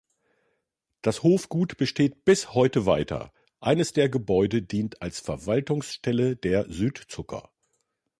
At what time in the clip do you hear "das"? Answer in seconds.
1.03-1.21